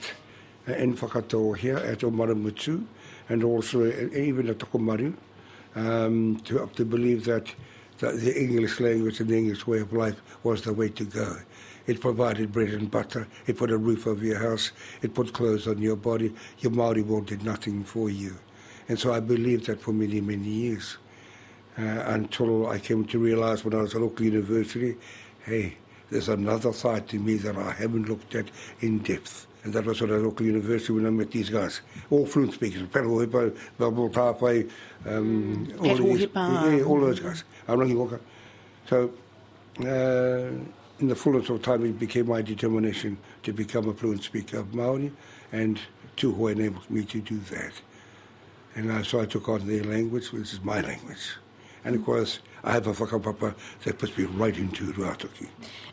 uh, 0.69 0.73
in 0.75 0.97
here 0.97 1.77
at 1.77 1.99
Omarumutu 1.99 2.85
and 3.29 3.43
also 3.45 3.83
uh, 3.85 4.17
even 4.17 4.49
at 4.49 4.59
Tokomaru 4.59 5.15
um, 5.75 6.41
to, 6.45 6.71
to 6.77 6.85
believe 6.85 7.25
that, 7.25 7.53
that 7.99 8.21
the 8.21 8.41
English 8.41 8.79
language 8.79 9.21
and 9.21 9.29
the 9.29 9.37
English 9.37 9.67
way 9.67 9.81
of 9.81 9.93
life 9.93 10.21
was 10.45 10.63
the 10.63 10.73
way 10.73 10.89
to 10.91 11.05
go. 11.05 11.37
It 11.87 12.01
provided 12.01 12.53
bread 12.53 12.71
and 12.71 12.91
butter. 12.91 13.27
It 13.47 13.57
put 13.57 13.71
a 13.71 13.77
roof 13.77 14.07
over 14.07 14.25
your 14.25 14.39
house. 14.39 14.73
It 15.03 15.15
put 15.15 15.33
clothes 15.33 15.67
on 15.67 15.79
your 15.79 15.97
body. 15.97 16.33
Your 16.61 16.73
Maori 16.73 17.03
world 17.03 17.27
did 17.27 17.45
nothing 17.45 17.85
for 17.85 18.09
you. 18.11 18.37
And 18.89 18.99
so 18.99 19.13
I 19.13 19.21
believed 19.21 19.67
that 19.67 19.81
for 19.81 19.93
many, 19.93 20.21
many 20.21 20.49
years 20.49 20.99
uh, 21.79 21.83
until 22.07 22.69
I 22.69 22.79
came 22.79 23.05
to 23.07 23.19
realize 23.19 23.65
when 23.65 23.75
I 23.75 23.83
was 23.83 23.95
at 23.95 24.03
Auckland 24.03 24.33
University, 24.33 24.97
hey, 25.45 25.77
there's 26.11 26.29
another 26.29 26.73
side 26.73 27.09
to 27.09 27.19
me 27.19 27.35
that 27.37 27.57
I 27.57 27.73
haven't 27.73 28.09
looked 28.09 28.35
at 28.35 28.47
in 28.81 28.99
depth. 28.99 29.47
And 29.65 29.73
that 29.75 29.85
was 29.85 30.01
when 30.01 30.11
I 30.11 30.15
was 30.15 30.23
at 30.25 30.29
Auckland 30.29 30.53
University 30.53 30.93
when 30.93 31.07
I 31.07 31.11
met 31.11 31.31
these 31.31 31.49
guys, 31.49 31.81
all 32.11 32.27
fluent 32.27 32.53
speakers, 32.55 32.83
Pero 32.93 33.09
Hipa, 33.25 33.57
Babel 33.79 34.11
Tāpai, 34.11 34.69
um, 35.07 35.73
all, 35.79 35.97
these- 35.97 36.27
Hipa. 36.27 36.79
yeah, 36.79 36.85
all 36.85 37.01
those 37.01 37.21
guys. 37.21 37.45
Arangi 37.69 37.95
Waka. 37.97 38.21
So, 38.89 39.13
uh, 39.81 40.51
in 41.03 41.09
the 41.09 41.17
fullness 41.17 41.51
of 41.51 41.61
time, 41.63 41.85
it 41.85 41.99
became 41.99 42.29
my 42.29 42.41
determination 42.41 43.19
to 43.43 43.53
become 43.53 43.89
a 43.89 43.93
fluent 43.93 44.23
speaker 44.23 44.59
of 44.59 44.73
Maori, 44.73 45.13
and 45.51 45.81
Tuhoe 46.17 46.53
enabled 46.53 46.89
me 46.89 47.05
to 47.07 47.21
do 47.21 47.39
that. 47.51 47.73
And 48.77 48.91
uh, 48.91 49.03
so 49.03 49.21
I 49.21 49.27
took 49.27 49.49
on 49.49 49.67
their 49.67 49.83
language, 49.83 50.33
which 50.33 50.53
is 50.53 50.61
my 50.63 50.81
language. 50.81 51.37
And 51.85 51.97
of 51.97 52.05
course, 52.05 52.39
I 52.63 52.73
have 52.73 52.87
a 52.87 52.93
whakapapa 52.93 53.55
that 53.83 53.99
puts 53.99 54.17
me 54.17 54.25
right 54.25 54.57
into 54.57 54.93
Ruatoki. 54.93 55.49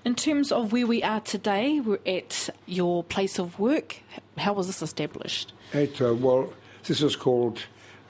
In 0.05 0.13
terms 0.13 0.51
of 0.51 0.71
where 0.71 0.85
we 0.85 1.01
are 1.01 1.19
today, 1.21 1.79
we're 1.79 1.97
at 2.05 2.51
your 2.67 3.03
place 3.03 3.39
of 3.39 3.57
work. 3.57 4.03
How 4.37 4.53
was 4.53 4.67
this 4.67 4.83
established? 4.83 5.53
At, 5.73 5.99
uh, 5.99 6.13
well, 6.13 6.53
this 6.83 7.01
is 7.01 7.15
called 7.15 7.57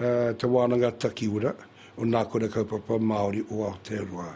uh, 0.01 0.33
Te 0.33 0.45
Wānanga 0.47 0.91
Takiura, 0.91 1.55
o 1.97 2.01
Nākura 2.01 2.49
Kaupapa 2.49 2.99
Māori 2.99 3.49
o 3.49 3.71
Aotearoa. 3.71 4.35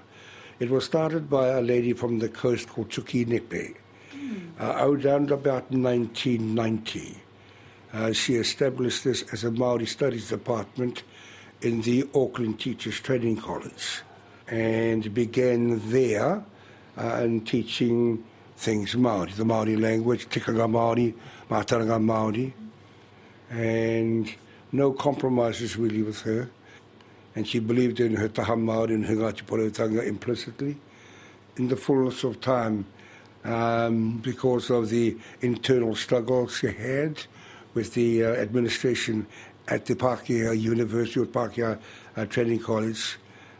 It 0.63 0.69
was 0.69 0.85
started 0.85 1.29
by 1.29 1.49
a 1.49 1.61
lady 1.61 1.91
from 1.91 2.19
the 2.19 2.29
coast 2.29 2.69
called 2.69 2.87
Tuki 2.87 3.25
Nepe. 3.27 3.75
Uh, 4.57 4.75
around 4.79 5.29
about 5.29 5.69
1990, 5.69 7.17
uh, 7.91 8.13
she 8.13 8.35
established 8.35 9.03
this 9.03 9.23
as 9.33 9.43
a 9.43 9.49
Māori 9.49 9.85
Studies 9.85 10.29
Department 10.29 11.03
in 11.61 11.81
the 11.81 12.07
Auckland 12.15 12.61
Teachers 12.61 13.01
Training 13.01 13.41
College 13.41 14.03
and 14.47 15.13
began 15.13 15.81
there 15.91 16.41
uh, 16.97 17.21
in 17.21 17.41
teaching 17.41 18.23
things 18.55 18.95
Māori, 18.95 19.35
the 19.35 19.43
Māori 19.43 19.77
language, 19.77 20.29
tikanga 20.29 20.69
Māori, 20.71 21.13
mātaranga 21.49 21.99
Māori, 22.01 22.53
and 23.49 24.33
no 24.71 24.93
compromises 24.93 25.75
really 25.75 26.03
with 26.03 26.21
her. 26.21 26.49
And 27.35 27.47
she 27.47 27.59
believed 27.59 27.99
in 27.99 28.15
her 28.15 28.27
taha 28.27 28.53
Māori 28.53 28.93
and 28.93 29.05
her 29.05 29.15
Ngāti 29.15 30.07
implicitly. 30.07 30.77
In 31.57 31.67
the 31.67 31.75
fullness 31.75 32.23
of 32.23 32.41
time, 32.41 32.85
um, 33.43 34.17
because 34.19 34.69
of 34.69 34.89
the 34.89 35.17
internal 35.41 35.95
struggles 35.95 36.57
she 36.57 36.67
had 36.67 37.23
with 37.73 37.93
the 37.93 38.23
uh, 38.23 38.27
administration 38.33 39.27
at 39.67 39.85
the 39.85 39.95
Pākehā 39.95 40.59
University 40.59 41.19
or 41.19 41.25
Pākehā 41.25 41.79
uh, 42.15 42.25
Training 42.25 42.59
College, 42.59 43.17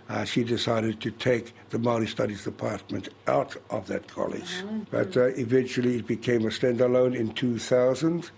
uh, 0.09 0.23
she 0.25 0.43
decided 0.43 0.99
to 1.01 1.11
take 1.11 1.53
the 1.69 1.77
Māori 1.77 2.07
Studies 2.07 2.43
Department 2.43 3.09
out 3.27 3.55
of 3.69 3.87
that 3.87 4.07
college. 4.07 4.63
But 4.91 5.15
uh, 5.17 5.27
eventually 5.27 5.95
it 5.97 6.07
became 6.07 6.45
a 6.45 6.49
standalone 6.49 7.15
in 7.15 7.33
2000. 7.33 8.29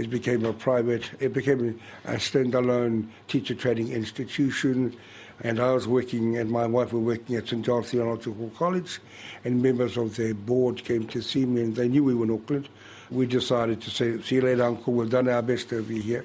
It 0.00 0.08
became 0.08 0.46
a 0.46 0.54
private, 0.54 1.10
it 1.20 1.34
became 1.34 1.78
a 2.06 2.14
standalone 2.14 3.08
teacher 3.28 3.54
training 3.54 3.92
institution. 3.92 4.96
And 5.42 5.60
I 5.60 5.72
was 5.72 5.86
working, 5.86 6.38
and 6.38 6.50
my 6.50 6.66
wife 6.66 6.94
were 6.94 7.00
working 7.00 7.36
at 7.36 7.48
St. 7.48 7.62
John's 7.64 7.90
Theological 7.90 8.50
College, 8.56 8.98
and 9.44 9.62
members 9.62 9.98
of 9.98 10.16
their 10.16 10.32
board 10.32 10.82
came 10.84 11.06
to 11.08 11.20
see 11.20 11.44
me, 11.44 11.60
and 11.62 11.76
they 11.76 11.86
knew 11.86 12.02
we 12.02 12.14
were 12.14 12.24
in 12.24 12.30
Auckland. 12.30 12.70
We 13.10 13.26
decided 13.26 13.82
to 13.82 13.90
say, 13.90 14.18
see 14.22 14.36
you 14.36 14.40
later, 14.40 14.62
Uncle, 14.62 14.94
we've 14.94 15.10
done 15.10 15.28
our 15.28 15.42
best 15.42 15.70
over 15.74 15.92
here. 15.92 16.24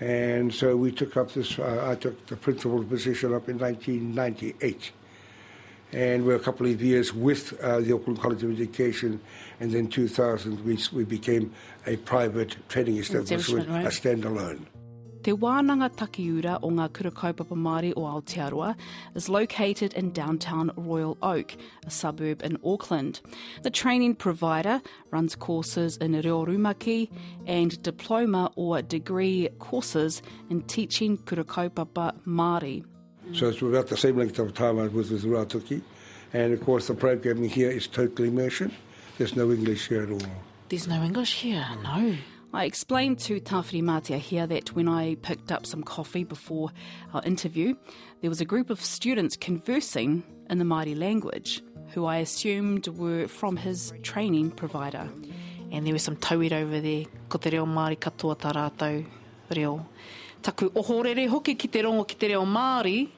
And 0.00 0.54
so 0.54 0.76
we 0.76 0.92
took 0.92 1.16
up 1.16 1.32
this, 1.32 1.58
uh, 1.58 1.88
I 1.90 1.96
took 1.96 2.24
the 2.26 2.36
principal 2.36 2.84
position 2.84 3.34
up 3.34 3.48
in 3.48 3.58
1998. 3.58 4.92
And 5.92 6.24
we're 6.24 6.36
a 6.36 6.40
couple 6.40 6.66
of 6.66 6.80
years 6.80 7.12
with 7.12 7.60
uh, 7.60 7.80
the 7.80 7.94
Auckland 7.94 8.20
College 8.20 8.42
of 8.42 8.50
Education, 8.50 9.20
and 9.60 9.70
then 9.72 9.88
2000 9.88 10.64
we, 10.64 10.78
we 10.92 11.04
became 11.04 11.52
a 11.86 11.96
private 11.96 12.56
training 12.68 12.96
establishment, 12.96 13.68
right. 13.68 13.86
a 13.86 13.88
standalone. 13.88 14.66
Te 15.22 15.30
wānanga 15.30 15.88
takiura 15.88 16.58
o 16.64 16.68
ngā 16.68 16.92
kura 16.92 17.10
kaupapa 17.12 17.54
Māori 17.54 17.92
o 17.96 18.00
Aotearoa 18.00 18.74
is 19.14 19.28
located 19.28 19.94
in 19.94 20.10
downtown 20.10 20.72
Royal 20.76 21.16
Oak, 21.22 21.54
a 21.86 21.90
suburb 21.90 22.42
in 22.42 22.58
Auckland. 22.64 23.20
The 23.62 23.70
training 23.70 24.16
provider 24.16 24.82
runs 25.12 25.36
courses 25.36 25.96
in 25.98 26.20
reo 26.20 26.44
rumaki 26.44 27.08
and 27.46 27.80
diploma 27.82 28.50
or 28.56 28.82
degree 28.82 29.48
courses 29.60 30.22
in 30.50 30.62
teaching 30.62 31.18
kura 31.18 31.44
kaupapa 31.44 32.16
Māori. 32.26 32.84
So 33.34 33.48
it's 33.48 33.62
about 33.62 33.88
the 33.88 33.96
same 33.96 34.16
length 34.16 34.38
of 34.38 34.54
time 34.54 34.78
I 34.78 34.88
was 34.88 35.10
with 35.10 35.24
Ruatoki. 35.24 35.82
And 36.32 36.52
of 36.52 36.64
course, 36.64 36.88
the 36.88 36.94
programming 36.94 37.48
here 37.48 37.70
is 37.70 37.86
total 37.86 38.24
immersion. 38.24 38.72
There's 39.18 39.36
no 39.36 39.50
English 39.50 39.88
here 39.88 40.02
at 40.02 40.10
all. 40.10 40.20
There's 40.68 40.88
no 40.88 41.02
English 41.02 41.34
here, 41.34 41.66
no. 41.82 42.16
I 42.54 42.64
explained 42.66 43.18
to 43.20 43.40
Tawhirimatea 43.40 44.18
here 44.18 44.46
that 44.46 44.74
when 44.74 44.86
I 44.86 45.16
picked 45.22 45.50
up 45.50 45.64
some 45.64 45.82
coffee 45.82 46.24
before 46.24 46.70
our 47.14 47.22
interview, 47.24 47.74
there 48.20 48.28
was 48.28 48.42
a 48.42 48.44
group 48.44 48.68
of 48.68 48.80
students 48.80 49.36
conversing 49.36 50.22
in 50.50 50.58
the 50.58 50.64
Māori 50.64 50.98
language, 50.98 51.62
who 51.94 52.04
I 52.04 52.18
assumed 52.18 52.88
were 52.88 53.26
from 53.26 53.56
his 53.56 53.92
training 54.02 54.50
provider. 54.50 55.08
And 55.70 55.86
there 55.86 55.94
was 55.94 56.02
some 56.02 56.16
tauira 56.16 56.62
over 56.62 56.80
there, 56.80 57.06
ko 57.30 57.38
te 57.38 57.50
reo 57.50 57.64
Māori 57.64 57.96
katoa 57.98 58.36
tā 58.36 58.52
rātou 58.52 59.06
reo. 59.48 59.86
Taku 60.42 60.68
ohorere 60.70 61.28
hoki 61.28 61.54
ki 61.54 61.68
te 61.68 61.82
rongo 61.82 62.06
ki 62.06 62.16
te 62.16 62.28
reo 62.28 62.44
Māori. 62.44 63.08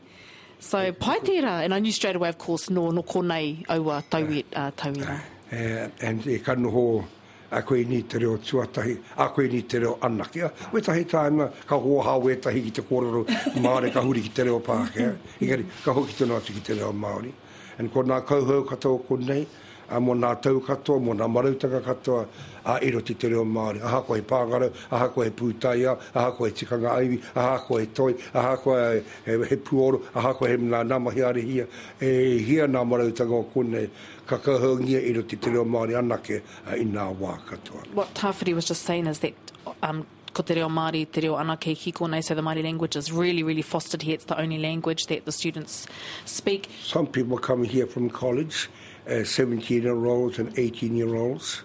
So, 0.64 0.80
pai 0.92 1.18
tērā. 1.20 1.62
And 1.64 1.74
I 1.74 1.78
knew 1.78 1.92
straight 1.92 2.16
away, 2.16 2.30
of 2.30 2.38
course, 2.38 2.70
no, 2.70 2.90
no 2.90 3.02
konei 3.02 3.66
aua 3.68 4.02
tauit, 4.10 4.46
uh, 4.56 4.70
tauira. 4.70 5.20
Uh, 5.52 5.88
and 6.00 6.26
e 6.26 6.38
kanu 6.38 6.70
ho 6.72 7.04
a 7.52 7.60
koe 7.62 7.84
ni 7.84 8.00
te 8.02 8.18
reo 8.18 8.38
tuatahi, 8.38 8.96
a 9.18 9.28
koe 9.28 9.46
ni 9.46 9.60
te 9.62 9.78
reo 9.78 9.98
anaki. 10.00 10.40
A, 10.46 10.50
we 10.72 10.80
tahi 10.80 11.04
tāna, 11.04 11.50
ka 11.66 11.78
hoa 11.78 12.02
hawe 12.04 12.36
tahi 12.40 12.62
ki 12.64 12.72
te 12.78 12.82
kōrero 12.88 13.26
Māori, 13.60 13.92
ka 13.92 14.00
huri 14.00 14.22
ki 14.24 14.32
te 14.34 14.48
reo 14.48 14.62
Pākehā. 14.64 15.12
Engari, 15.38 15.68
ka 15.84 15.92
hoki 15.92 16.16
tōna 16.22 16.40
atu 16.40 16.56
ki 16.56 16.64
te 16.64 16.78
reo 16.80 16.92
Māori. 16.96 17.34
And 17.78 17.92
ko 17.92 18.02
nā 18.02 18.22
kauhau 18.24 18.64
katoa 18.64 19.04
ko 19.06 19.20
nei, 19.20 19.44
a 19.90 20.00
mo 20.00 20.14
nā 20.14 20.34
tau 20.42 20.60
katoa, 20.60 21.00
mo 21.00 21.14
nā 21.14 21.28
marautaka 21.30 21.80
katoa, 21.84 22.26
a 22.64 22.78
iro 22.82 23.00
te 23.00 23.14
te 23.14 23.28
reo 23.28 23.44
Māori. 23.44 23.82
Aha 23.84 24.00
koe 24.06 24.20
pāngaro, 24.22 24.70
aha 24.90 25.08
koe 25.12 25.28
pūtaia, 25.30 25.96
aha 26.14 26.30
koe 26.36 26.50
tikanga 26.50 26.96
aiwi, 26.96 27.20
aha 27.34 27.58
koe 27.66 27.86
toi, 27.86 28.14
aha 28.32 28.56
koe 28.56 29.02
he, 29.26 29.38
he 29.50 29.56
puoro, 29.56 30.00
aha 30.14 30.32
koe 30.34 30.48
he 30.48 30.56
nā 30.56 30.82
namahi 30.88 31.26
are 31.28 31.40
hia. 31.40 31.66
E 32.00 32.38
hia 32.38 32.66
nā 32.66 32.84
marautaka 32.88 33.38
o 33.38 33.44
konei, 33.54 33.88
ka 34.26 34.38
kauhaungia 34.38 35.02
iro 35.04 35.22
te 35.22 35.36
te 35.36 35.50
reo 35.50 35.64
Māori 35.64 35.98
anake 35.98 36.42
a 36.66 36.76
i 36.80 36.84
nā 36.88 37.10
wā 37.20 37.38
katoa. 37.44 37.84
What 37.94 38.14
Tawhiri 38.14 38.54
was 38.54 38.64
just 38.64 38.82
saying 38.82 39.06
is 39.06 39.18
that 39.20 39.34
um, 39.82 40.06
ko 40.32 40.42
te 40.42 40.54
reo 40.54 40.68
Māori, 40.68 41.04
te 41.10 41.20
reo 41.20 41.36
anake 41.36 41.76
ki 41.76 41.92
konei, 41.92 42.24
so 42.24 42.34
the 42.34 42.42
Māori 42.42 42.62
language 42.64 42.96
is 42.96 43.12
really, 43.12 43.42
really 43.42 43.62
fostered 43.62 44.02
here. 44.02 44.14
It's 44.14 44.24
the 44.24 44.40
only 44.40 44.58
language 44.58 45.06
that 45.06 45.26
the 45.26 45.32
students 45.32 45.86
speak. 46.24 46.70
Some 46.82 47.06
people 47.06 47.38
come 47.38 47.64
here 47.64 47.86
from 47.86 48.08
college, 48.10 48.68
uh, 49.06 49.10
17-year-olds 49.10 50.38
and 50.38 50.54
18-year-olds. 50.54 51.62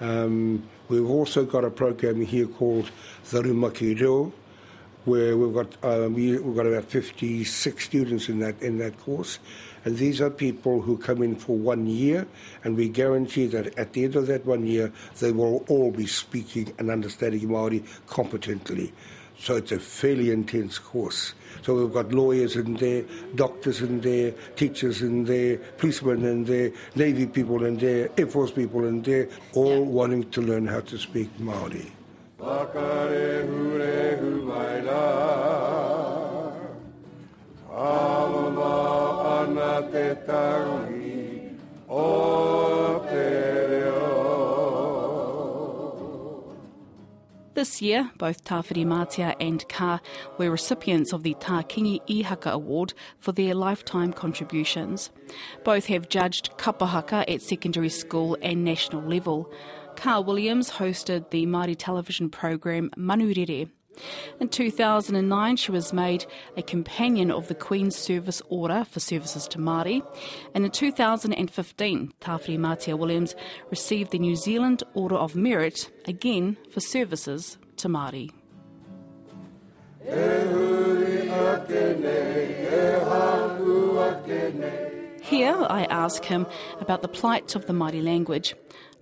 Um, 0.00 0.62
we've 0.88 1.08
also 1.08 1.44
got 1.44 1.64
a 1.64 1.70
program 1.70 2.20
here 2.20 2.46
called 2.46 2.90
the 3.30 3.42
Rumaki 3.42 3.98
Reo, 3.98 4.32
where 5.04 5.36
we've 5.36 5.54
got 5.54 5.76
um, 5.84 6.14
we've 6.14 6.56
got 6.56 6.66
about 6.66 6.84
56 6.84 7.84
students 7.84 8.28
in 8.28 8.38
that 8.40 8.60
in 8.62 8.78
that 8.78 8.98
course, 9.00 9.38
and 9.84 9.98
these 9.98 10.20
are 10.20 10.30
people 10.30 10.80
who 10.80 10.96
come 10.96 11.22
in 11.22 11.36
for 11.36 11.56
one 11.56 11.86
year, 11.86 12.26
and 12.64 12.76
we 12.76 12.88
guarantee 12.88 13.46
that 13.46 13.78
at 13.78 13.92
the 13.92 14.04
end 14.04 14.16
of 14.16 14.26
that 14.28 14.46
one 14.46 14.66
year 14.66 14.92
they 15.20 15.30
will 15.30 15.64
all 15.68 15.90
be 15.90 16.06
speaking 16.06 16.72
and 16.78 16.90
understanding 16.90 17.48
Maori 17.48 17.84
competently. 18.06 18.92
So 19.38 19.56
it's 19.56 19.72
a 19.72 19.78
fairly 19.78 20.30
intense 20.30 20.78
course. 20.78 21.34
So 21.62 21.74
we've 21.74 21.92
got 21.92 22.12
lawyers 22.12 22.56
in 22.56 22.74
there, 22.74 23.04
doctors 23.34 23.80
in 23.80 24.00
there, 24.00 24.32
teachers 24.56 25.02
in 25.02 25.24
there, 25.24 25.56
policemen 25.78 26.24
in 26.24 26.44
there, 26.44 26.72
Navy 26.94 27.26
people 27.26 27.64
in 27.64 27.76
there, 27.78 28.10
Air 28.16 28.26
Force 28.26 28.50
people 28.52 28.84
in 28.86 29.02
there, 29.02 29.28
all 29.54 29.84
wanting 29.84 30.30
to 30.30 30.40
learn 30.40 30.66
how 30.66 30.80
to 30.80 30.98
speak 30.98 31.28
Maori. 31.40 31.90
Whakarehurehu 32.38 33.33
This 47.64 47.80
year, 47.80 48.10
both 48.18 48.44
Tawhirimatea 48.44 49.36
and 49.40 49.66
Ka 49.70 49.98
were 50.36 50.50
recipients 50.50 51.14
of 51.14 51.22
the 51.22 51.32
Tā 51.36 51.66
Kingi 51.66 51.98
Ihaka 52.06 52.50
Award 52.52 52.92
for 53.18 53.32
their 53.32 53.54
lifetime 53.54 54.12
contributions. 54.12 55.08
Both 55.64 55.86
have 55.86 56.10
judged 56.10 56.50
kapahaka 56.58 57.24
at 57.26 57.40
secondary 57.40 57.88
school 57.88 58.36
and 58.42 58.66
national 58.66 59.00
level. 59.00 59.50
Ka 59.96 60.20
Williams 60.20 60.72
hosted 60.72 61.30
the 61.30 61.46
Māori 61.46 61.74
television 61.74 62.28
program 62.28 62.90
Manurere. 62.98 63.70
In 64.40 64.48
2009, 64.48 65.56
she 65.56 65.70
was 65.70 65.92
made 65.92 66.26
a 66.56 66.62
companion 66.62 67.30
of 67.30 67.48
the 67.48 67.54
Queen's 67.54 67.96
Service 67.96 68.42
Order 68.48 68.84
for 68.84 69.00
services 69.00 69.46
to 69.48 69.58
Māori, 69.58 70.02
and 70.54 70.64
in 70.64 70.70
2015, 70.70 72.12
Tawhirimatea 72.20 72.98
Williams 72.98 73.34
received 73.70 74.10
the 74.10 74.18
New 74.18 74.36
Zealand 74.36 74.82
Order 74.94 75.16
of 75.16 75.34
Merit, 75.34 75.90
again 76.06 76.56
for 76.70 76.80
services 76.80 77.58
to 77.76 77.88
Māori. 77.88 78.30
Here, 85.22 85.56
I 85.68 85.84
ask 85.90 86.24
him 86.24 86.46
about 86.80 87.02
the 87.02 87.08
plight 87.08 87.54
of 87.54 87.66
the 87.66 87.72
Māori 87.72 88.02
language. 88.04 88.54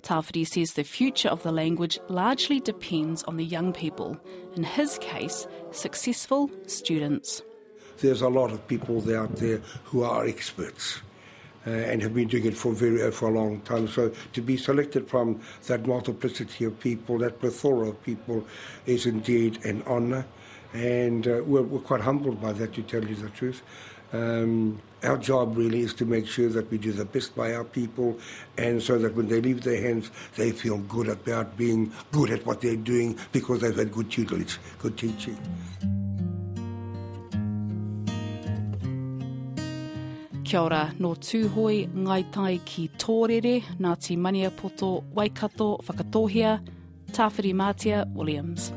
Tawhiri 0.02 0.46
says 0.46 0.72
the 0.72 0.84
future 0.84 1.28
of 1.28 1.42
the 1.42 1.52
language 1.52 1.98
largely 2.08 2.60
depends 2.60 3.22
on 3.24 3.36
the 3.36 3.44
young 3.44 3.72
people, 3.72 4.18
in 4.56 4.64
his 4.64 4.98
case, 4.98 5.46
successful 5.70 6.50
students. 6.66 7.42
There's 7.98 8.22
a 8.22 8.28
lot 8.28 8.50
of 8.50 8.66
people 8.66 8.98
out 9.16 9.36
there 9.36 9.60
who 9.84 10.02
are 10.02 10.26
experts. 10.26 11.00
Uh, 11.64 11.70
and 11.70 12.02
have 12.02 12.12
been 12.12 12.26
doing 12.26 12.44
it 12.44 12.56
for 12.56 12.72
very 12.72 13.08
for 13.12 13.28
a 13.28 13.30
long 13.30 13.60
time. 13.60 13.86
So 13.86 14.10
to 14.32 14.42
be 14.42 14.56
selected 14.56 15.06
from 15.08 15.40
that 15.68 15.86
multiplicity 15.86 16.64
of 16.64 16.80
people, 16.80 17.18
that 17.18 17.38
plethora 17.38 17.90
of 17.90 18.02
people, 18.02 18.44
is 18.84 19.06
indeed 19.06 19.64
an 19.64 19.84
honour, 19.86 20.26
and 20.74 21.28
uh, 21.28 21.40
we're, 21.46 21.62
we're 21.62 21.78
quite 21.78 22.00
humbled 22.00 22.42
by 22.42 22.52
that. 22.54 22.72
To 22.72 22.82
tell 22.82 23.04
you 23.04 23.14
the 23.14 23.28
truth, 23.30 23.62
um, 24.12 24.80
our 25.04 25.16
job 25.18 25.56
really 25.56 25.80
is 25.80 25.94
to 25.94 26.04
make 26.04 26.26
sure 26.26 26.48
that 26.48 26.70
we 26.70 26.78
do 26.78 26.92
the 26.92 27.04
best 27.04 27.34
by 27.34 27.54
our 27.54 27.64
people, 27.64 28.18
and 28.56 28.82
so 28.82 28.98
that 28.98 29.14
when 29.14 29.28
they 29.28 29.40
leave 29.40 29.62
their 29.62 29.80
hands, 29.80 30.10
they 30.36 30.52
feel 30.52 30.78
good 30.78 31.08
about 31.08 31.56
being 31.56 31.92
good 32.12 32.30
at 32.30 32.44
what 32.46 32.60
they're 32.60 32.76
doing 32.76 33.18
because 33.32 33.60
they've 33.60 33.76
had 33.76 33.92
good 33.92 34.10
tutelage, 34.10 34.58
good 34.78 34.96
teaching. 34.96 35.36
Kia 40.44 40.60
ora, 40.60 40.92
no 40.98 41.14
tūhoi, 41.14 41.88
ngai 41.88 42.30
tai 42.30 42.60
ki 42.64 42.90
tōrere, 42.98 43.62
Ngāti 43.80 44.18
Maniapoto, 44.18 45.02
Waikato, 45.14 45.78
Whakatohia, 45.78 46.60
Tawhiri 47.10 47.54
Mātia 47.54 48.06
Williams. 48.12 48.72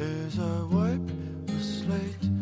As 0.00 0.38
I 0.38 0.62
wipe 0.70 1.06
the 1.46 1.60
slate 1.60 2.39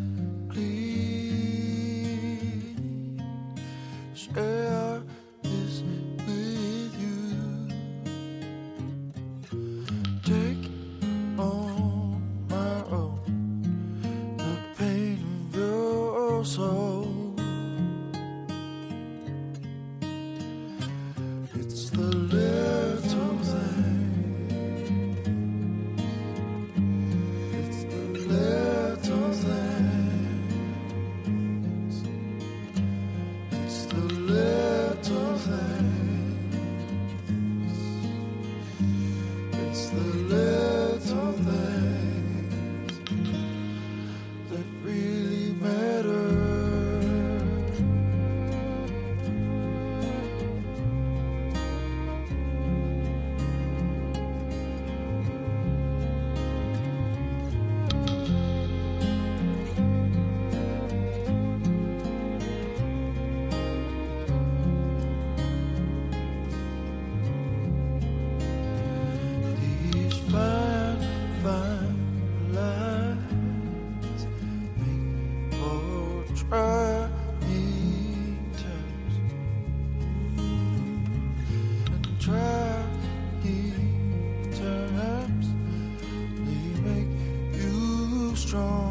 strong. 88.48 88.88